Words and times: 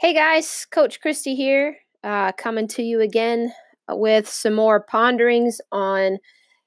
Hey 0.00 0.14
guys, 0.14 0.64
Coach 0.70 1.00
Christy 1.00 1.34
here, 1.34 1.78
uh, 2.04 2.30
coming 2.30 2.68
to 2.68 2.84
you 2.84 3.00
again 3.00 3.52
with 3.88 4.28
some 4.28 4.54
more 4.54 4.80
ponderings 4.80 5.60
on 5.72 6.18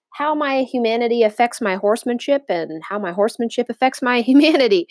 how 0.09 0.35
my 0.35 0.63
humanity 0.63 1.23
affects 1.23 1.61
my 1.61 1.77
horsemanship 1.77 2.41
and 2.49 2.83
how 2.83 2.99
my 2.99 3.13
horsemanship 3.13 3.69
affects 3.69 4.01
my 4.01 4.19
humanity. 4.21 4.85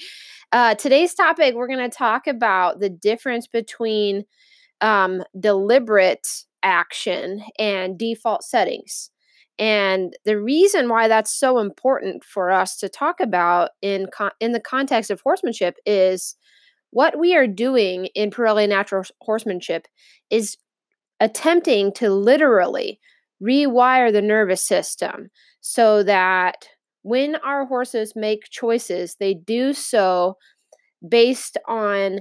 Uh, 0.52 0.74
today's 0.74 1.12
topic, 1.12 1.54
we're 1.54 1.66
going 1.66 1.90
to 1.90 1.94
talk 1.94 2.26
about 2.26 2.80
the 2.80 2.88
difference 2.88 3.46
between 3.46 4.24
um, 4.80 5.22
deliberate 5.38 6.26
action 6.62 7.44
and 7.58 7.98
default 7.98 8.42
settings. 8.42 9.10
And 9.58 10.14
the 10.24 10.40
reason 10.40 10.88
why 10.88 11.08
that's 11.08 11.38
so 11.38 11.58
important 11.58 12.24
for 12.24 12.50
us 12.50 12.78
to 12.78 12.88
talk 12.88 13.20
about 13.20 13.72
in 13.82 14.06
con- 14.10 14.32
in 14.40 14.52
the 14.52 14.60
context 14.60 15.10
of 15.10 15.20
horsemanship 15.20 15.76
is 15.84 16.36
what 16.90 17.18
we 17.18 17.34
are 17.34 17.46
doing 17.46 18.06
in 18.14 18.30
Parelli 18.30 18.68
Natural 18.68 19.04
Horsemanship 19.20 19.86
is 20.30 20.56
attempting 21.20 21.92
to 21.94 22.10
literally 22.10 22.98
rewire 23.42 24.12
the 24.12 24.22
nervous 24.22 24.66
system 24.66 25.30
so 25.60 26.02
that 26.02 26.68
when 27.02 27.36
our 27.36 27.66
horses 27.66 28.12
make 28.14 28.50
choices, 28.50 29.16
they 29.18 29.34
do 29.34 29.72
so 29.72 30.36
based 31.06 31.56
on 31.66 32.20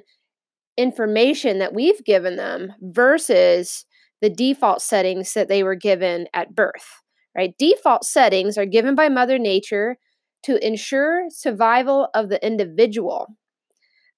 information 0.77 1.59
that 1.59 1.73
we've 1.73 2.03
given 2.05 2.37
them 2.37 2.73
versus 2.81 3.85
the 4.21 4.29
default 4.29 4.81
settings 4.81 5.33
that 5.33 5.49
they 5.49 5.63
were 5.63 5.75
given 5.75 6.27
at 6.33 6.55
birth, 6.55 7.01
right? 7.35 7.53
Default 7.57 8.05
settings 8.05 8.57
are 8.57 8.65
given 8.65 8.95
by 8.95 9.09
Mother 9.09 9.37
Nature 9.37 9.97
to 10.43 10.65
ensure 10.65 11.25
survival 11.29 12.07
of 12.13 12.29
the 12.29 12.45
individual. 12.45 13.27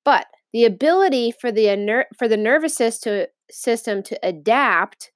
But 0.06 0.28
the 0.54 0.66
ability 0.66 1.32
for 1.32 1.52
the 1.52 2.06
for 2.18 2.28
the 2.28 2.38
nervous 2.38 2.76
system 2.76 3.26
system 3.50 4.02
to 4.04 4.20
adapt 4.24 5.12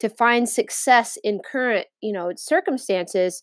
to 0.00 0.08
find 0.08 0.48
success 0.48 1.18
in 1.22 1.40
current 1.40 1.86
you 2.00 2.12
know 2.12 2.32
circumstances 2.36 3.42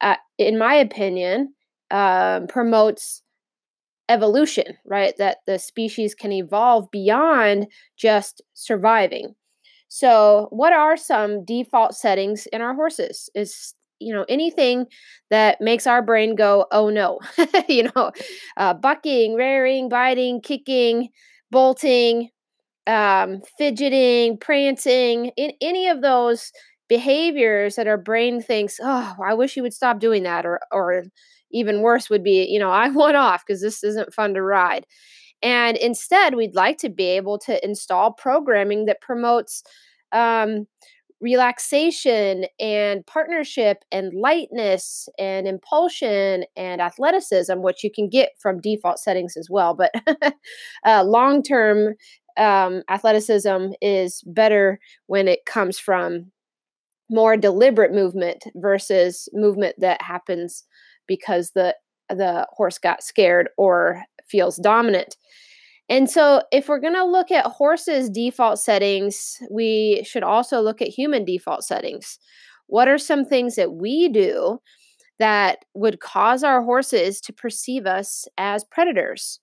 uh, 0.00 0.16
in 0.38 0.58
my 0.58 0.74
opinion 0.74 1.54
um, 1.90 2.46
promotes 2.46 3.22
evolution 4.10 4.76
right? 4.84 5.14
That 5.18 5.38
the 5.46 5.58
species 5.58 6.14
can 6.14 6.32
evolve 6.32 6.90
beyond 6.90 7.68
just 7.96 8.42
surviving. 8.54 9.34
So 9.88 10.48
what 10.50 10.72
are 10.72 10.96
some 10.96 11.44
default 11.44 11.94
settings 11.94 12.46
in 12.52 12.60
our 12.60 12.74
horses? 12.74 13.30
Is 13.34 13.74
you 14.00 14.12
know 14.14 14.24
anything 14.28 14.86
that 15.30 15.60
makes 15.60 15.86
our 15.86 16.02
brain 16.02 16.34
go 16.34 16.66
oh 16.72 16.90
no 16.90 17.18
you 17.68 17.84
know 17.94 18.10
uh, 18.56 18.74
bucking 18.74 19.34
rearing 19.34 19.88
biting 19.88 20.40
kicking 20.40 21.08
bolting 21.50 22.28
um, 22.86 23.40
fidgeting 23.58 24.38
prancing 24.38 25.26
in 25.36 25.52
any 25.60 25.88
of 25.88 26.02
those 26.02 26.52
behaviors 26.88 27.76
that 27.76 27.86
our 27.86 27.98
brain 27.98 28.40
thinks 28.42 28.78
oh 28.82 29.14
i 29.24 29.34
wish 29.34 29.56
you 29.56 29.62
would 29.62 29.74
stop 29.74 30.00
doing 30.00 30.24
that 30.24 30.44
or 30.44 30.60
or 30.72 31.04
even 31.52 31.82
worse 31.82 32.10
would 32.10 32.24
be 32.24 32.46
you 32.48 32.58
know 32.58 32.70
i 32.70 32.88
want 32.88 33.16
off 33.16 33.44
because 33.46 33.60
this 33.62 33.84
isn't 33.84 34.12
fun 34.14 34.34
to 34.34 34.42
ride. 34.42 34.86
And 35.42 35.76
instead 35.76 36.34
we'd 36.34 36.54
like 36.54 36.78
to 36.78 36.88
be 36.90 37.04
able 37.06 37.38
to 37.40 37.64
install 37.64 38.12
programming 38.12 38.86
that 38.86 39.00
promotes 39.00 39.62
um, 40.12 40.66
relaxation 41.20 42.46
and 42.58 43.06
partnership 43.06 43.84
and 43.92 44.12
lightness 44.14 45.08
and 45.18 45.46
impulsion 45.46 46.44
and 46.56 46.80
athleticism, 46.80 47.60
which 47.60 47.84
you 47.84 47.90
can 47.90 48.08
get 48.08 48.30
from 48.40 48.60
default 48.60 48.98
settings 48.98 49.36
as 49.36 49.48
well. 49.50 49.74
But 49.74 49.92
uh, 50.86 51.04
long 51.04 51.42
term 51.42 51.94
um, 52.36 52.82
athleticism 52.88 53.72
is 53.82 54.22
better 54.26 54.78
when 55.06 55.28
it 55.28 55.44
comes 55.46 55.78
from 55.78 56.30
more 57.10 57.36
deliberate 57.36 57.92
movement 57.92 58.44
versus 58.56 59.28
movement 59.32 59.74
that 59.78 60.00
happens 60.02 60.64
because 61.06 61.50
the 61.54 61.74
the 62.08 62.46
horse 62.50 62.78
got 62.78 63.02
scared 63.02 63.48
or 63.56 64.02
feels 64.28 64.56
dominant. 64.56 65.16
And 65.90 66.10
so, 66.10 66.42
if 66.52 66.68
we're 66.68 66.80
going 66.80 66.94
to 66.94 67.04
look 67.04 67.32
at 67.32 67.46
horses' 67.46 68.10
default 68.10 68.60
settings, 68.60 69.38
we 69.50 70.02
should 70.06 70.24
also 70.24 70.60
look 70.62 70.82
at 70.82 70.88
human 70.88 71.26
default 71.26 71.64
settings. 71.64 72.18
What 72.68 72.88
are 72.88 72.98
some 72.98 73.26
things 73.26 73.56
that 73.56 73.72
we 73.74 74.08
do 74.08 74.60
that 75.18 75.64
would 75.74 76.00
cause 76.00 76.44
our 76.44 76.62
horses 76.62 77.20
to 77.22 77.32
perceive 77.32 77.86
us 77.86 78.26
as 78.38 78.64
predators? 78.64 79.40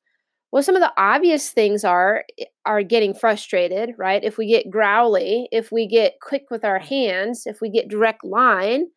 Well, 0.52 0.64
some 0.64 0.76
of 0.76 0.82
the 0.82 0.94
obvious 0.98 1.50
things 1.50 1.84
are 1.86 2.24
eh, 2.40 2.46
are 2.66 2.84
getting 2.84 3.14
frustrated, 3.14 3.92
right? 3.98 4.24
If 4.24 4.38
we 4.38 4.48
get 4.48 4.70
growly, 4.70 5.50
if 5.52 5.72
we 5.72 5.88
get 5.88 6.16
quick 6.22 6.46
with 6.52 6.66
our 6.66 6.80
hands, 6.80 7.44
if 7.48 7.62
we 7.62 7.70
get 7.70 7.90
direct 7.90 8.24
line, 8.26 8.88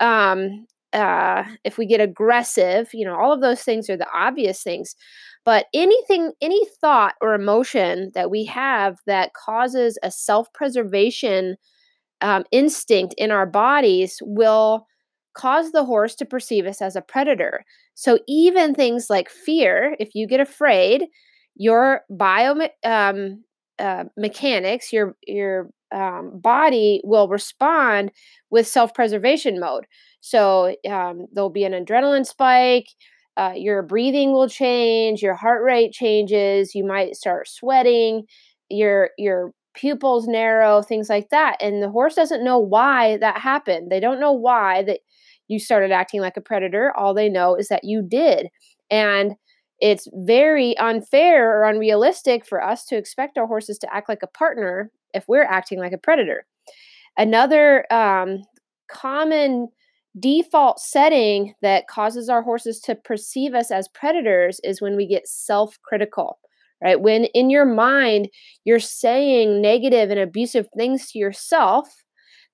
um, 0.00 0.66
uh, 0.92 1.44
if 1.64 1.78
we 1.78 1.86
get 1.86 2.00
aggressive, 2.00 2.90
you 2.92 3.04
know, 3.04 3.16
all 3.16 3.32
of 3.32 3.40
those 3.40 3.62
things 3.62 3.88
are 3.90 3.96
the 3.96 4.10
obvious 4.14 4.62
things. 4.62 4.96
But 5.44 5.66
anything, 5.74 6.32
any 6.40 6.64
thought 6.80 7.14
or 7.20 7.34
emotion 7.34 8.12
that 8.14 8.30
we 8.30 8.44
have 8.46 8.98
that 9.06 9.32
causes 9.34 9.98
a 10.02 10.10
self 10.10 10.52
preservation 10.52 11.56
um, 12.20 12.44
instinct 12.52 13.14
in 13.18 13.30
our 13.30 13.46
bodies 13.46 14.18
will 14.22 14.86
cause 15.34 15.72
the 15.72 15.84
horse 15.84 16.14
to 16.16 16.24
perceive 16.26 16.66
us 16.66 16.82
as 16.82 16.96
a 16.96 17.00
predator. 17.02 17.64
So 17.94 18.18
even 18.28 18.74
things 18.74 19.08
like 19.08 19.30
fear, 19.30 19.96
if 19.98 20.10
you 20.14 20.26
get 20.26 20.40
afraid, 20.40 21.06
your 21.56 22.02
bio 22.10 22.54
um, 22.84 23.44
uh, 23.78 24.04
mechanics, 24.16 24.92
your 24.92 25.16
your 25.26 25.70
um, 25.92 26.32
body 26.40 27.00
will 27.04 27.28
respond 27.28 28.12
with 28.50 28.66
self 28.66 28.94
preservation 28.94 29.58
mode. 29.58 29.86
So 30.20 30.74
um, 30.88 31.26
there'll 31.32 31.50
be 31.50 31.64
an 31.64 31.72
adrenaline 31.72 32.26
spike 32.26 32.88
uh, 33.36 33.52
your 33.56 33.82
breathing 33.82 34.32
will 34.32 34.48
change, 34.48 35.22
your 35.22 35.34
heart 35.34 35.62
rate 35.62 35.92
changes, 35.92 36.74
you 36.74 36.84
might 36.84 37.16
start 37.16 37.48
sweating, 37.48 38.24
your 38.68 39.10
your 39.18 39.52
pupils 39.74 40.26
narrow, 40.26 40.82
things 40.82 41.08
like 41.08 41.28
that. 41.30 41.56
And 41.60 41.82
the 41.82 41.90
horse 41.90 42.14
doesn't 42.16 42.44
know 42.44 42.58
why 42.58 43.16
that 43.18 43.38
happened. 43.38 43.90
They 43.90 44.00
don't 44.00 44.20
know 44.20 44.32
why 44.32 44.82
that 44.84 45.00
you 45.48 45.58
started 45.58 45.92
acting 45.92 46.20
like 46.20 46.36
a 46.36 46.40
predator. 46.40 46.92
All 46.96 47.14
they 47.14 47.28
know 47.28 47.54
is 47.54 47.68
that 47.68 47.84
you 47.84 48.02
did. 48.02 48.48
And 48.90 49.34
it's 49.80 50.08
very 50.12 50.76
unfair 50.78 51.58
or 51.58 51.64
unrealistic 51.64 52.44
for 52.46 52.62
us 52.62 52.84
to 52.86 52.96
expect 52.96 53.38
our 53.38 53.46
horses 53.46 53.78
to 53.78 53.94
act 53.94 54.08
like 54.08 54.22
a 54.22 54.26
partner 54.26 54.90
if 55.14 55.24
we're 55.26 55.44
acting 55.44 55.78
like 55.78 55.92
a 55.92 55.98
predator. 55.98 56.44
Another 57.16 57.90
um, 57.92 58.42
common 58.90 59.68
default 60.18 60.80
setting 60.80 61.54
that 61.62 61.88
causes 61.88 62.28
our 62.28 62.42
horses 62.42 62.80
to 62.80 62.94
perceive 62.94 63.54
us 63.54 63.70
as 63.70 63.88
predators 63.88 64.60
is 64.64 64.80
when 64.80 64.96
we 64.96 65.06
get 65.06 65.28
self 65.28 65.78
critical, 65.82 66.38
right? 66.82 67.00
When 67.00 67.24
in 67.26 67.50
your 67.50 67.64
mind 67.64 68.28
you're 68.64 68.80
saying 68.80 69.62
negative 69.62 70.10
and 70.10 70.20
abusive 70.20 70.66
things 70.76 71.10
to 71.12 71.18
yourself, 71.18 71.88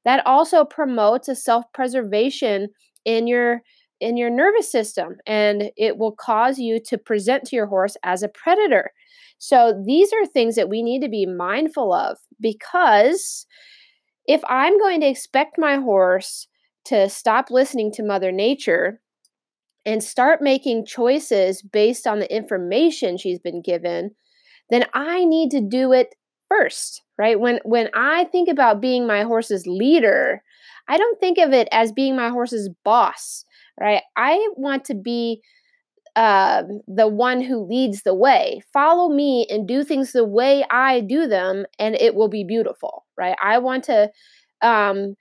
that 0.05 0.25
also 0.27 0.65
promotes 0.65 1.29
a 1.29 1.35
self 1.35 1.65
preservation 1.73 2.69
in 3.05 3.27
your 3.27 3.63
in 4.01 4.17
your 4.17 4.29
nervous 4.29 4.71
system 4.71 5.17
and 5.27 5.71
it 5.77 5.97
will 5.97 6.13
cause 6.13 6.59
you 6.59 6.79
to 6.79 6.99
present 6.99 7.45
to 7.45 7.57
your 7.57 7.67
horse 7.67 7.97
as 8.03 8.23
a 8.23 8.29
predator. 8.29 8.91
So 9.39 9.83
these 9.87 10.13
are 10.13 10.27
things 10.27 10.55
that 10.57 10.69
we 10.69 10.83
need 10.83 11.01
to 11.01 11.09
be 11.09 11.27
mindful 11.27 11.93
of 11.93 12.19
because 12.41 13.47
if 14.27 14.43
I'm 14.49 14.79
going 14.79 15.01
to 15.01 15.07
expect 15.07 15.59
my 15.59 15.77
horse 15.77 16.47
to 16.87 17.09
stop 17.09 17.51
listening 17.51 17.93
to 17.93 18.03
Mother 18.03 18.33
Nature 18.33 19.01
and 19.85 20.03
start 20.03 20.43
making 20.43 20.87
choices 20.87 21.63
based 21.63 22.07
on 22.07 22.19
the 22.19 22.35
information 22.35 23.17
she's 23.17 23.39
been 23.39 23.63
given, 23.63 24.11
then 24.71 24.85
I 24.95 25.25
need 25.25 25.51
to 25.53 25.61
do 25.61 25.93
it 25.93 26.15
first, 26.49 27.03
right? 27.19 27.39
When 27.39 27.61
when 27.65 27.89
I 27.95 28.25
think 28.25 28.49
about 28.49 28.81
being 28.81 29.07
my 29.07 29.23
horse's 29.23 29.67
leader, 29.67 30.43
I 30.89 30.99
don't 30.99 31.21
think 31.21 31.39
of 31.39 31.53
it 31.53 31.69
as 31.73 31.93
being 31.93 32.17
my 32.17 32.31
horse's 32.31 32.69
boss, 32.85 33.45
right? 33.81 34.03
I 34.17 34.49
want 34.57 34.85
to 34.87 34.95
be 34.95 35.41
uh, 36.17 36.63
the 36.89 37.07
one 37.09 37.43
who 37.43 37.67
leads 37.69 38.03
the 38.03 38.15
way. 38.15 38.63
Follow 38.73 39.15
me 39.15 39.47
and 39.51 39.69
do 39.69 39.85
things 39.85 40.13
the 40.13 40.25
way 40.25 40.65
I 40.71 41.01
do 41.01 41.27
them, 41.27 41.67
and 41.79 41.95
it 41.97 42.15
will 42.15 42.29
be 42.29 42.43
beautiful, 42.45 43.05
right? 43.19 43.37
I 43.43 43.59
want 43.59 43.85
to 43.85 44.11
um, 44.63 45.15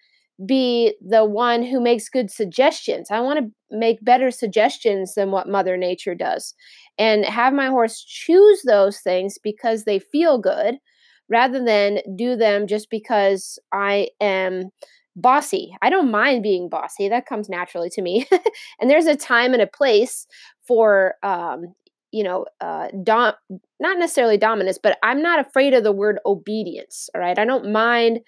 be 0.45 0.95
the 1.05 1.23
one 1.23 1.63
who 1.63 1.79
makes 1.79 2.09
good 2.09 2.29
suggestions. 2.29 3.09
I 3.09 3.21
want 3.21 3.39
to 3.39 3.51
make 3.77 4.03
better 4.03 4.31
suggestions 4.31 5.15
than 5.15 5.31
what 5.31 5.47
Mother 5.47 5.77
Nature 5.77 6.15
does 6.15 6.53
and 6.97 7.25
have 7.25 7.53
my 7.53 7.67
horse 7.67 8.03
choose 8.03 8.61
those 8.65 8.99
things 8.99 9.37
because 9.41 9.83
they 9.83 9.99
feel 9.99 10.37
good 10.37 10.75
rather 11.29 11.63
than 11.63 11.99
do 12.17 12.35
them 12.35 12.67
just 12.67 12.89
because 12.89 13.57
I 13.71 14.09
am 14.19 14.69
bossy. 15.15 15.75
I 15.81 15.89
don't 15.89 16.11
mind 16.11 16.43
being 16.43 16.69
bossy, 16.69 17.07
that 17.09 17.25
comes 17.25 17.49
naturally 17.49 17.89
to 17.91 18.01
me. 18.01 18.27
and 18.79 18.89
there's 18.89 19.07
a 19.07 19.15
time 19.15 19.53
and 19.53 19.61
a 19.61 19.67
place 19.67 20.27
for, 20.67 21.15
um, 21.23 21.73
you 22.11 22.23
know, 22.23 22.45
uh, 22.61 22.89
dom- 23.03 23.33
not 23.79 23.97
necessarily 23.97 24.37
dominance, 24.37 24.77
but 24.81 24.97
I'm 25.03 25.21
not 25.21 25.39
afraid 25.39 25.73
of 25.73 25.83
the 25.83 25.91
word 25.91 26.19
obedience. 26.25 27.09
All 27.15 27.21
right. 27.21 27.39
I 27.39 27.45
don't 27.45 27.71
mind 27.71 28.19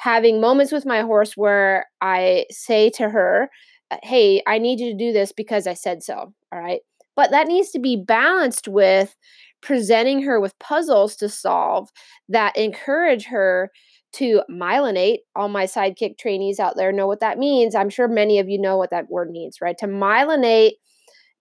having 0.00 0.40
moments 0.40 0.72
with 0.72 0.86
my 0.86 1.02
horse 1.02 1.36
where 1.36 1.84
I 2.00 2.46
say 2.50 2.88
to 2.90 3.10
her, 3.10 3.50
uh, 3.90 3.98
Hey, 4.02 4.42
I 4.46 4.56
need 4.56 4.80
you 4.80 4.90
to 4.92 4.96
do 4.96 5.12
this 5.12 5.30
because 5.30 5.66
I 5.66 5.74
said 5.74 6.02
so. 6.02 6.32
All 6.52 6.58
right. 6.58 6.80
But 7.16 7.30
that 7.32 7.48
needs 7.48 7.70
to 7.72 7.78
be 7.78 8.02
balanced 8.02 8.66
with 8.66 9.14
presenting 9.60 10.22
her 10.22 10.40
with 10.40 10.58
puzzles 10.58 11.16
to 11.16 11.28
solve 11.28 11.90
that 12.30 12.56
encourage 12.56 13.26
her 13.26 13.70
to 14.14 14.40
myelinate. 14.50 15.18
All 15.36 15.50
my 15.50 15.64
sidekick 15.64 16.16
trainees 16.16 16.58
out 16.58 16.76
there 16.78 16.92
know 16.92 17.06
what 17.06 17.20
that 17.20 17.38
means. 17.38 17.74
I'm 17.74 17.90
sure 17.90 18.08
many 18.08 18.38
of 18.38 18.48
you 18.48 18.58
know 18.58 18.78
what 18.78 18.90
that 18.90 19.10
word 19.10 19.30
means, 19.30 19.58
right? 19.60 19.76
To 19.78 19.86
myelinate 19.86 20.72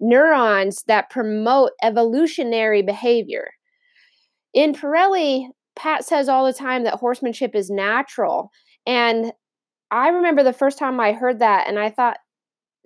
neurons 0.01 0.83
that 0.87 1.09
promote 1.09 1.71
evolutionary 1.81 2.81
behavior. 2.81 3.51
In 4.53 4.73
Parelli, 4.73 5.47
Pat 5.79 6.03
says 6.05 6.27
all 6.27 6.45
the 6.45 6.53
time 6.53 6.83
that 6.83 6.95
horsemanship 6.95 7.55
is 7.55 7.69
natural. 7.69 8.51
And 8.85 9.31
I 9.91 10.09
remember 10.09 10.43
the 10.43 10.53
first 10.53 10.77
time 10.77 10.99
I 10.99 11.13
heard 11.13 11.39
that 11.39 11.67
and 11.67 11.79
I 11.79 11.89
thought, 11.89 12.17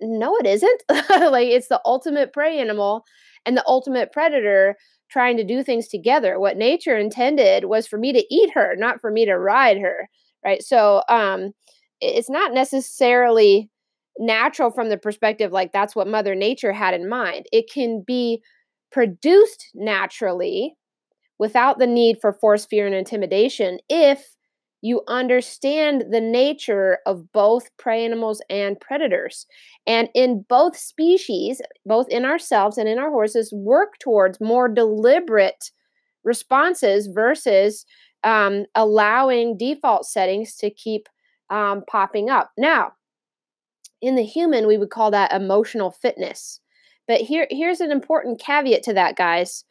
no, 0.00 0.36
it 0.36 0.46
isn't. 0.46 0.82
like 0.88 1.48
it's 1.48 1.68
the 1.68 1.80
ultimate 1.84 2.32
prey 2.32 2.58
animal 2.58 3.04
and 3.44 3.56
the 3.56 3.66
ultimate 3.66 4.12
predator 4.12 4.76
trying 5.10 5.36
to 5.36 5.44
do 5.44 5.62
things 5.62 5.88
together. 5.88 6.38
What 6.38 6.56
nature 6.56 6.96
intended 6.96 7.64
was 7.64 7.86
for 7.86 7.98
me 7.98 8.12
to 8.12 8.24
eat 8.34 8.50
her, 8.54 8.74
not 8.76 9.00
for 9.00 9.10
me 9.10 9.24
to 9.26 9.36
ride 9.36 9.78
her. 9.78 10.08
Right. 10.44 10.62
So 10.62 11.02
um 11.08 11.52
it's 12.00 12.30
not 12.30 12.52
necessarily 12.52 13.70
natural 14.18 14.70
from 14.70 14.88
the 14.88 14.98
perspective 14.98 15.50
like 15.50 15.72
that's 15.72 15.96
what 15.96 16.06
mother 16.06 16.36
nature 16.36 16.72
had 16.72 16.94
in 16.94 17.08
mind 17.08 17.46
it 17.50 17.68
can 17.72 18.04
be 18.06 18.40
produced 18.92 19.66
naturally 19.74 20.76
without 21.38 21.78
the 21.78 21.86
need 21.86 22.18
for 22.20 22.32
force 22.32 22.64
fear 22.64 22.86
and 22.86 22.94
intimidation 22.94 23.78
if 23.88 24.36
you 24.82 25.02
understand 25.08 26.04
the 26.10 26.20
nature 26.20 26.98
of 27.06 27.32
both 27.32 27.74
prey 27.78 28.04
animals 28.04 28.42
and 28.50 28.78
predators 28.80 29.46
and 29.86 30.08
in 30.14 30.44
both 30.48 30.76
species 30.76 31.60
both 31.86 32.08
in 32.08 32.24
ourselves 32.24 32.76
and 32.78 32.88
in 32.88 32.98
our 32.98 33.10
horses 33.10 33.52
work 33.52 33.98
towards 33.98 34.40
more 34.40 34.68
deliberate 34.68 35.70
responses 36.22 37.06
versus 37.06 37.86
um, 38.24 38.64
allowing 38.74 39.56
default 39.56 40.06
settings 40.06 40.56
to 40.56 40.70
keep 40.70 41.08
um, 41.50 41.82
popping 41.88 42.30
up 42.30 42.50
now 42.56 42.92
in 44.04 44.16
the 44.16 44.22
human, 44.22 44.66
we 44.66 44.76
would 44.76 44.90
call 44.90 45.10
that 45.10 45.32
emotional 45.32 45.90
fitness. 45.90 46.60
But 47.08 47.22
here, 47.22 47.46
here's 47.50 47.80
an 47.80 47.90
important 47.90 48.38
caveat 48.38 48.82
to 48.84 48.92
that, 48.92 49.16
guys. 49.16 49.64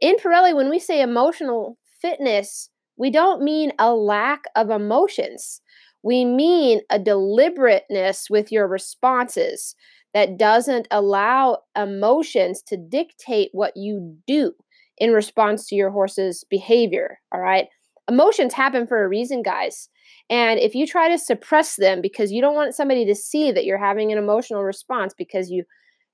In 0.00 0.16
Parelli, 0.16 0.54
when 0.54 0.70
we 0.70 0.78
say 0.78 1.00
emotional 1.00 1.78
fitness, 2.00 2.70
we 2.96 3.10
don't 3.10 3.42
mean 3.42 3.72
a 3.78 3.94
lack 3.94 4.44
of 4.56 4.70
emotions. 4.70 5.60
We 6.02 6.24
mean 6.24 6.80
a 6.90 6.98
deliberateness 6.98 8.28
with 8.30 8.50
your 8.50 8.66
responses 8.66 9.74
that 10.14 10.38
doesn't 10.38 10.88
allow 10.90 11.58
emotions 11.76 12.62
to 12.62 12.76
dictate 12.76 13.50
what 13.52 13.76
you 13.76 14.16
do 14.26 14.52
in 14.96 15.12
response 15.12 15.66
to 15.68 15.76
your 15.76 15.90
horse's 15.90 16.44
behavior. 16.50 17.18
All 17.32 17.40
right. 17.40 17.66
Emotions 18.08 18.54
happen 18.54 18.86
for 18.86 19.04
a 19.04 19.08
reason, 19.08 19.42
guys. 19.42 19.88
And 20.30 20.58
if 20.58 20.74
you 20.74 20.86
try 20.86 21.08
to 21.08 21.18
suppress 21.18 21.76
them 21.76 22.00
because 22.00 22.32
you 22.32 22.40
don't 22.40 22.54
want 22.54 22.74
somebody 22.74 23.04
to 23.04 23.14
see 23.14 23.52
that 23.52 23.64
you're 23.64 23.78
having 23.78 24.10
an 24.10 24.18
emotional 24.18 24.64
response 24.64 25.14
because 25.16 25.50
you 25.50 25.64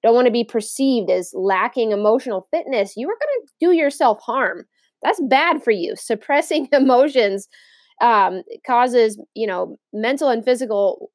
don't 0.05 0.15
want 0.15 0.27
to 0.27 0.33
be 0.33 0.45
perceived 0.45 1.11
as 1.11 1.33
lacking 1.35 1.91
emotional 1.91 2.47
fitness, 2.51 2.97
you 2.97 3.09
are 3.09 3.17
going 3.19 3.47
to 3.47 3.53
do 3.59 3.73
yourself 3.73 4.21
harm. 4.21 4.67
That's 5.03 5.21
bad 5.29 5.65
for 5.65 5.71
you. 5.71 5.97
Suppressing 5.97 6.69
emotions 6.73 7.49
um, 8.03 8.43
causes, 8.67 9.19
you 9.35 9.47
know, 9.47 9.77
mental 9.95 10.29
and 10.29 10.45
physical 10.45 11.11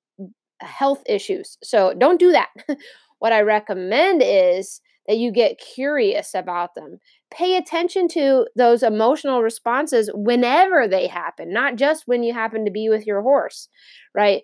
health 0.61 1.03
issues. 1.05 1.57
So 1.63 1.93
don't 1.97 2.19
do 2.19 2.31
that. 2.31 2.49
what 3.19 3.31
I 3.31 3.41
recommend 3.41 4.23
is 4.25 4.81
that 5.07 5.17
you 5.17 5.31
get 5.31 5.59
curious 5.59 6.33
about 6.33 6.75
them. 6.75 6.97
Pay 7.31 7.57
attention 7.57 8.07
to 8.09 8.47
those 8.55 8.81
emotional 8.81 9.43
responses 9.43 10.09
whenever 10.13 10.87
they 10.87 11.07
happen, 11.07 11.53
not 11.53 11.75
just 11.75 12.03
when 12.07 12.23
you 12.23 12.33
happen 12.33 12.65
to 12.65 12.71
be 12.71 12.89
with 12.89 13.05
your 13.05 13.21
horse, 13.21 13.69
right? 14.15 14.41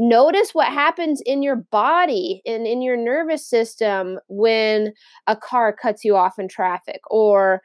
Notice 0.00 0.50
what 0.54 0.68
happens 0.68 1.20
in 1.26 1.42
your 1.42 1.56
body 1.56 2.40
and 2.46 2.66
in 2.66 2.82
your 2.82 2.96
nervous 2.96 3.44
system 3.44 4.20
when 4.28 4.94
a 5.26 5.34
car 5.36 5.72
cuts 5.72 6.04
you 6.04 6.14
off 6.16 6.38
in 6.38 6.46
traffic 6.48 7.00
or 7.10 7.62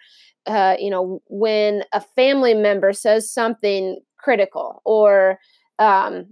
uh, 0.47 0.75
you 0.79 0.89
know 0.89 1.21
when 1.27 1.83
a 1.93 2.01
family 2.01 2.55
member 2.55 2.91
says 2.91 3.31
something 3.31 3.99
critical 4.17 4.81
or 4.83 5.39
um, 5.77 6.25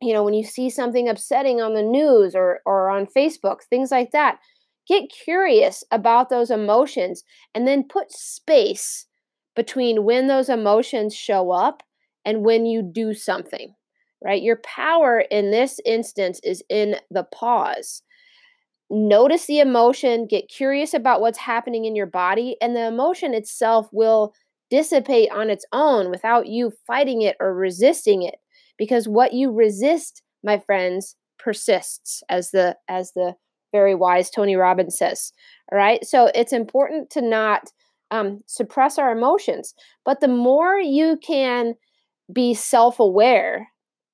you 0.00 0.12
know 0.12 0.22
when 0.24 0.34
you 0.34 0.44
see 0.44 0.70
something 0.70 1.08
upsetting 1.08 1.60
on 1.60 1.74
the 1.74 1.82
news 1.82 2.34
or 2.34 2.60
or 2.66 2.88
on 2.90 3.06
facebook 3.06 3.62
things 3.68 3.90
like 3.90 4.12
that. 4.12 4.38
Get 4.88 5.10
curious 5.10 5.84
about 5.92 6.30
those 6.30 6.50
emotions 6.50 7.22
and 7.54 7.66
then 7.66 7.84
put 7.88 8.10
space 8.12 9.06
between 9.54 10.04
when 10.04 10.26
those 10.26 10.48
emotions 10.48 11.14
show 11.14 11.50
up 11.52 11.82
and 12.24 12.44
when 12.44 12.66
you 12.66 12.82
do 12.82 13.14
something, 13.14 13.74
right? 14.22 14.42
Your 14.42 14.56
power 14.56 15.24
in 15.30 15.50
this 15.50 15.80
instance 15.84 16.40
is 16.44 16.62
in 16.68 16.96
the 17.10 17.24
pause. 17.24 18.02
Notice 18.90 19.46
the 19.46 19.60
emotion, 19.60 20.26
get 20.26 20.48
curious 20.48 20.94
about 20.94 21.20
what's 21.20 21.38
happening 21.38 21.84
in 21.84 21.94
your 21.94 22.06
body, 22.06 22.56
and 22.60 22.74
the 22.74 22.86
emotion 22.86 23.34
itself 23.34 23.88
will 23.92 24.34
dissipate 24.68 25.30
on 25.32 25.50
its 25.50 25.64
own 25.72 26.10
without 26.10 26.46
you 26.46 26.72
fighting 26.86 27.22
it 27.22 27.36
or 27.40 27.54
resisting 27.54 28.22
it 28.22 28.36
because 28.78 29.08
what 29.08 29.32
you 29.32 29.50
resist 29.52 30.22
my 30.42 30.58
friends 30.58 31.16
persists 31.38 32.22
as 32.28 32.50
the 32.50 32.76
as 32.88 33.12
the 33.14 33.34
very 33.72 33.94
wise 33.94 34.30
Tony 34.30 34.56
Robbins 34.56 34.98
says. 34.98 35.32
All 35.70 35.78
right. 35.78 36.04
So 36.04 36.30
it's 36.34 36.52
important 36.52 37.10
to 37.10 37.22
not 37.22 37.70
um, 38.10 38.40
suppress 38.46 38.98
our 38.98 39.12
emotions. 39.12 39.74
But 40.04 40.20
the 40.20 40.28
more 40.28 40.78
you 40.78 41.18
can 41.22 41.74
be 42.32 42.54
self 42.54 42.98
aware 42.98 43.68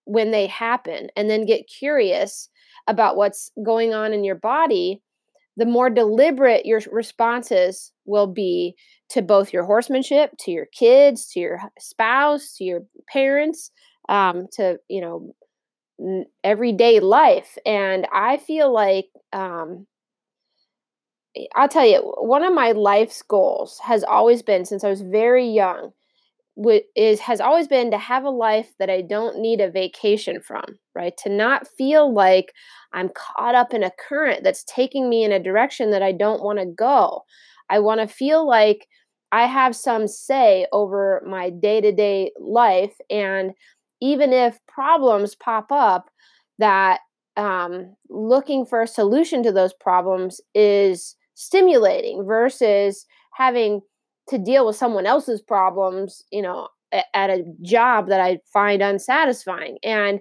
when 0.06 0.30
they 0.30 0.46
happen 0.46 1.08
and 1.16 1.28
then 1.28 1.44
get 1.44 1.68
curious 1.68 2.48
about 2.86 3.16
what's 3.16 3.50
going 3.62 3.92
on 3.92 4.12
in 4.12 4.24
your 4.24 4.36
body, 4.36 5.02
the 5.56 5.66
more 5.66 5.90
deliberate 5.90 6.64
your 6.64 6.80
responses 6.90 7.92
will 8.04 8.26
be 8.26 8.74
to 9.10 9.22
both 9.22 9.52
your 9.52 9.64
horsemanship, 9.64 10.30
to 10.38 10.50
your 10.50 10.66
kids, 10.66 11.26
to 11.32 11.40
your 11.40 11.60
spouse, 11.78 12.54
to 12.56 12.64
your 12.64 12.80
parents, 13.12 13.70
um, 14.08 14.46
to, 14.52 14.78
you 14.88 15.00
know, 15.00 15.34
everyday 16.44 17.00
life. 17.00 17.56
And 17.64 18.06
I 18.12 18.36
feel 18.36 18.72
like, 18.72 19.06
um, 19.32 19.86
I'll 21.54 21.68
tell 21.68 21.86
you, 21.86 21.98
one 22.18 22.42
of 22.42 22.54
my 22.54 22.72
life's 22.72 23.22
goals 23.22 23.78
has 23.82 24.04
always 24.04 24.42
been 24.42 24.64
since 24.64 24.84
I 24.84 24.88
was 24.88 25.02
very 25.02 25.46
young 25.46 25.92
is 26.94 27.20
has 27.20 27.40
always 27.40 27.68
been 27.68 27.90
to 27.90 27.98
have 27.98 28.24
a 28.24 28.30
life 28.30 28.72
that 28.78 28.88
I 28.88 29.02
don't 29.02 29.38
need 29.38 29.60
a 29.60 29.70
vacation 29.70 30.40
from, 30.40 30.64
right? 30.94 31.16
To 31.18 31.28
not 31.28 31.68
feel 31.68 32.12
like 32.12 32.52
I'm 32.94 33.10
caught 33.10 33.54
up 33.54 33.74
in 33.74 33.82
a 33.82 33.92
current 34.08 34.42
that's 34.42 34.64
taking 34.64 35.08
me 35.08 35.24
in 35.24 35.32
a 35.32 35.42
direction 35.42 35.90
that 35.90 36.02
I 36.02 36.12
don't 36.12 36.42
want 36.42 36.58
to 36.58 36.66
go. 36.66 37.22
I 37.68 37.78
want 37.80 38.00
to 38.00 38.06
feel 38.06 38.46
like 38.46 38.86
I 39.32 39.46
have 39.46 39.76
some 39.76 40.08
say 40.08 40.66
over 40.72 41.22
my 41.26 41.50
day-to-day 41.50 42.30
life 42.40 42.94
and 43.10 43.52
even 44.00 44.32
if 44.32 44.58
problems 44.66 45.34
pop 45.34 45.72
up, 45.72 46.10
that 46.58 47.00
um, 47.36 47.94
looking 48.08 48.64
for 48.64 48.82
a 48.82 48.88
solution 48.88 49.42
to 49.42 49.52
those 49.52 49.74
problems 49.74 50.40
is 50.54 51.16
stimulating 51.34 52.24
versus 52.24 53.04
having 53.34 53.80
to 54.28 54.38
deal 54.38 54.66
with 54.66 54.76
someone 54.76 55.06
else's 55.06 55.40
problems, 55.40 56.24
you 56.30 56.42
know, 56.42 56.68
at 56.92 57.30
a 57.30 57.44
job 57.62 58.08
that 58.08 58.20
I 58.20 58.38
find 58.52 58.82
unsatisfying. 58.82 59.78
And 59.82 60.20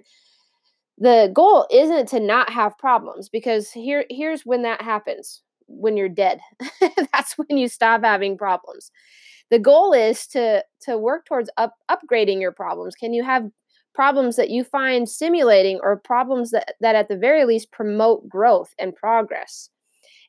the 0.98 1.30
goal 1.34 1.66
isn't 1.70 2.08
to 2.10 2.20
not 2.20 2.50
have 2.50 2.78
problems 2.78 3.28
because 3.28 3.70
here 3.70 4.04
here's 4.10 4.46
when 4.46 4.62
that 4.62 4.82
happens 4.82 5.42
when 5.66 5.96
you're 5.96 6.08
dead. 6.08 6.40
That's 7.12 7.36
when 7.36 7.58
you 7.58 7.68
stop 7.68 8.02
having 8.02 8.38
problems. 8.38 8.90
The 9.50 9.58
goal 9.58 9.92
is 9.92 10.26
to 10.28 10.64
to 10.82 10.98
work 10.98 11.26
towards 11.26 11.50
up 11.56 11.74
upgrading 11.90 12.40
your 12.40 12.52
problems. 12.52 12.94
Can 12.94 13.12
you 13.12 13.24
have 13.24 13.50
problems 13.96 14.36
that 14.36 14.50
you 14.50 14.62
find 14.62 15.08
stimulating 15.08 15.80
or 15.82 15.96
problems 15.96 16.50
that, 16.50 16.74
that 16.80 16.94
at 16.94 17.08
the 17.08 17.16
very 17.16 17.46
least 17.46 17.72
promote 17.72 18.28
growth 18.28 18.72
and 18.78 18.94
progress. 18.94 19.70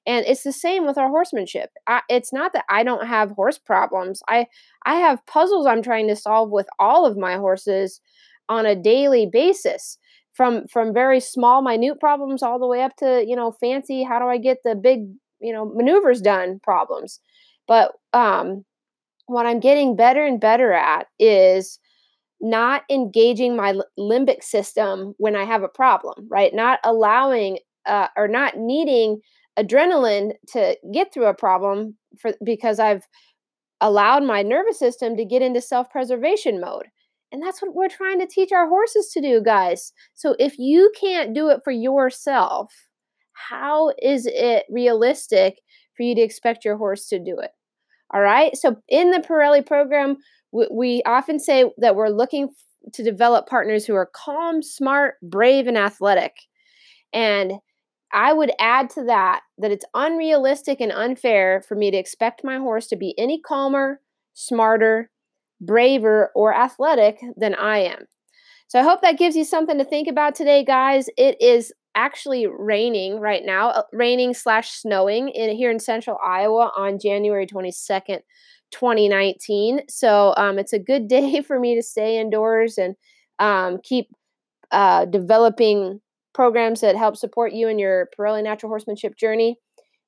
And 0.07 0.25
it's 0.25 0.43
the 0.43 0.53
same 0.53 0.87
with 0.87 0.97
our 0.97 1.09
horsemanship. 1.09 1.69
I, 1.85 2.01
it's 2.09 2.31
not 2.31 2.53
that 2.53 2.65
I 2.69 2.83
don't 2.83 3.05
have 3.05 3.31
horse 3.31 3.57
problems. 3.57 4.23
I 4.27 4.47
I 4.85 4.95
have 4.95 5.25
puzzles 5.27 5.67
I'm 5.67 5.81
trying 5.83 6.07
to 6.07 6.15
solve 6.15 6.49
with 6.49 6.67
all 6.79 7.05
of 7.05 7.17
my 7.17 7.35
horses 7.35 8.01
on 8.49 8.65
a 8.65 8.75
daily 8.75 9.27
basis 9.31 9.97
from 10.33 10.65
from 10.67 10.93
very 10.93 11.19
small 11.19 11.61
minute 11.61 11.99
problems 11.99 12.41
all 12.41 12.57
the 12.57 12.67
way 12.67 12.81
up 12.81 12.95
to, 12.97 13.23
you 13.27 13.35
know, 13.35 13.51
fancy 13.51 14.03
how 14.03 14.17
do 14.19 14.25
I 14.25 14.37
get 14.37 14.59
the 14.63 14.75
big 14.75 15.01
you 15.39 15.53
know 15.53 15.65
maneuvers 15.65 16.21
done 16.21 16.59
problems. 16.63 17.19
But 17.67 17.91
um, 18.13 18.63
what 19.25 19.45
I'm 19.45 19.59
getting 19.59 19.95
better 19.95 20.25
and 20.25 20.39
better 20.39 20.71
at 20.73 21.07
is 21.19 21.79
not 22.39 22.83
engaging 22.89 23.55
my 23.55 23.79
limbic 23.99 24.43
system 24.43 25.15
when 25.17 25.35
I 25.35 25.43
have 25.43 25.63
a 25.63 25.67
problem, 25.67 26.27
right? 26.29 26.53
Not 26.53 26.79
allowing 26.83 27.59
uh, 27.85 28.07
or 28.15 28.27
not 28.27 28.57
needing 28.57 29.21
adrenaline 29.57 30.33
to 30.49 30.77
get 30.93 31.13
through 31.13 31.25
a 31.25 31.33
problem 31.33 31.95
for 32.19 32.33
because 32.43 32.79
I've 32.79 33.07
allowed 33.81 34.23
my 34.23 34.41
nervous 34.41 34.79
system 34.79 35.15
to 35.17 35.25
get 35.25 35.41
into 35.41 35.61
self-preservation 35.61 36.59
mode. 36.59 36.87
And 37.31 37.43
that's 37.43 37.61
what 37.61 37.75
we're 37.75 37.89
trying 37.89 38.19
to 38.19 38.27
teach 38.27 38.51
our 38.51 38.67
horses 38.67 39.09
to 39.13 39.21
do, 39.21 39.41
guys. 39.43 39.91
So 40.13 40.35
if 40.39 40.57
you 40.57 40.91
can't 40.99 41.35
do 41.35 41.49
it 41.49 41.61
for 41.63 41.71
yourself, 41.71 42.73
how 43.33 43.91
is 44.01 44.25
it 44.25 44.65
realistic 44.69 45.59
for 45.95 46.03
you 46.03 46.15
to 46.15 46.21
expect 46.21 46.65
your 46.65 46.77
horse 46.77 47.07
to 47.09 47.19
do 47.19 47.37
it? 47.39 47.51
All 48.13 48.21
right. 48.21 48.55
So 48.55 48.77
in 48.87 49.11
the 49.11 49.19
Parelli 49.19 49.65
program, 49.65 50.17
we, 50.51 50.67
we 50.71 51.03
often 51.05 51.39
say 51.39 51.65
that 51.77 51.95
we're 51.95 52.09
looking 52.09 52.49
to 52.93 53.03
develop 53.03 53.47
partners 53.47 53.85
who 53.85 53.95
are 53.95 54.09
calm, 54.15 54.63
smart, 54.63 55.15
brave, 55.21 55.67
and 55.67 55.77
athletic. 55.77 56.33
And 57.13 57.53
I 58.13 58.33
would 58.33 58.51
add 58.59 58.89
to 58.91 59.03
that 59.05 59.41
that 59.57 59.71
it's 59.71 59.85
unrealistic 59.93 60.79
and 60.79 60.91
unfair 60.91 61.61
for 61.67 61.75
me 61.75 61.91
to 61.91 61.97
expect 61.97 62.43
my 62.43 62.57
horse 62.57 62.87
to 62.87 62.95
be 62.95 63.13
any 63.17 63.39
calmer, 63.39 63.99
smarter, 64.33 65.09
braver, 65.59 66.31
or 66.35 66.53
athletic 66.53 67.19
than 67.35 67.55
I 67.55 67.79
am. 67.79 68.05
So 68.67 68.79
I 68.79 68.83
hope 68.83 69.01
that 69.01 69.17
gives 69.17 69.35
you 69.35 69.43
something 69.43 69.77
to 69.77 69.85
think 69.85 70.07
about 70.07 70.35
today, 70.35 70.63
guys. 70.63 71.09
It 71.17 71.41
is 71.41 71.73
actually 71.95 72.47
raining 72.47 73.19
right 73.19 73.43
now, 73.45 73.69
uh, 73.69 73.83
raining 73.91 74.33
slash 74.33 74.71
snowing 74.71 75.29
in 75.29 75.55
here 75.55 75.71
in 75.71 75.79
central 75.79 76.17
Iowa 76.23 76.71
on 76.77 76.99
January 76.99 77.47
22nd, 77.47 78.19
2019. 78.71 79.81
So 79.89 80.33
um, 80.37 80.59
it's 80.59 80.73
a 80.73 80.79
good 80.79 81.07
day 81.09 81.41
for 81.41 81.59
me 81.59 81.75
to 81.75 81.83
stay 81.83 82.19
indoors 82.19 82.77
and 82.77 82.95
um, 83.39 83.79
keep 83.83 84.09
uh, 84.71 85.05
developing 85.05 86.01
programs 86.37 86.81
that 86.81 86.95
help 86.95 87.17
support 87.17 87.51
you 87.51 87.67
in 87.67 87.79
your 87.79 88.09
Parelli 88.15 88.43
natural 88.43 88.69
horsemanship 88.69 89.17
journey. 89.17 89.57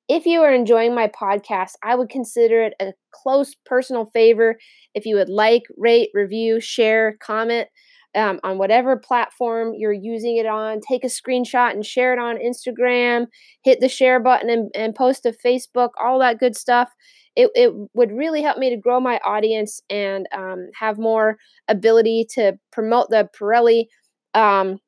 If 0.08 0.26
you 0.26 0.42
are 0.42 0.54
enjoying 0.54 0.94
my 0.94 1.08
podcast, 1.08 1.72
I 1.82 1.96
would 1.96 2.08
consider 2.08 2.62
it 2.62 2.74
a 2.80 2.92
close 3.12 3.56
personal 3.66 4.06
favor 4.14 4.56
if 4.94 5.04
you 5.06 5.16
would 5.16 5.28
like, 5.28 5.64
rate, 5.76 6.10
review, 6.14 6.60
share, 6.60 7.16
comment 7.20 7.66
um, 8.14 8.38
on 8.44 8.58
whatever 8.58 8.96
platform 8.96 9.72
you're 9.76 9.92
using 9.92 10.36
it 10.36 10.46
on. 10.46 10.78
Take 10.88 11.02
a 11.02 11.08
screenshot 11.08 11.72
and 11.72 11.84
share 11.84 12.12
it 12.12 12.20
on 12.20 12.36
Instagram. 12.36 13.26
Hit 13.64 13.80
the 13.80 13.88
share 13.88 14.20
button 14.20 14.48
and, 14.48 14.70
and 14.72 14.94
post 14.94 15.24
to 15.24 15.34
Facebook, 15.44 15.90
all 16.00 16.20
that 16.20 16.38
good 16.38 16.56
stuff. 16.56 16.90
It, 17.34 17.50
it 17.56 17.72
would 17.94 18.12
really 18.12 18.42
help 18.42 18.56
me 18.56 18.70
to 18.70 18.76
grow 18.76 19.00
my 19.00 19.18
audience 19.26 19.82
and 19.90 20.28
um, 20.32 20.68
have 20.78 20.96
more 20.96 21.38
ability 21.66 22.28
to 22.34 22.52
promote 22.70 23.10
the 23.10 23.28
Parelli 23.36 23.86
um, 24.34 24.78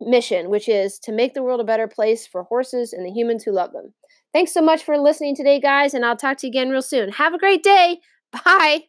mission, 0.00 0.50
which 0.50 0.68
is 0.68 0.98
to 1.00 1.12
make 1.12 1.34
the 1.34 1.42
world 1.42 1.60
a 1.60 1.64
better 1.64 1.88
place 1.88 2.26
for 2.26 2.44
horses 2.44 2.92
and 2.92 3.04
the 3.04 3.10
humans 3.10 3.44
who 3.44 3.52
love 3.52 3.72
them. 3.72 3.92
Thanks 4.32 4.52
so 4.52 4.62
much 4.62 4.82
for 4.82 4.98
listening 4.98 5.34
today, 5.34 5.60
guys, 5.60 5.94
and 5.94 6.04
I'll 6.04 6.16
talk 6.16 6.38
to 6.38 6.46
you 6.46 6.50
again 6.50 6.70
real 6.70 6.82
soon. 6.82 7.10
Have 7.12 7.34
a 7.34 7.38
great 7.38 7.62
day. 7.62 8.00
Bye. 8.44 8.84